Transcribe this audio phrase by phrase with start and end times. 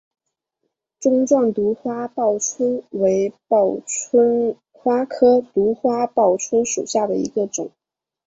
[0.99, 7.69] 钟状独花报春为报春花科独花报春属下的一个种。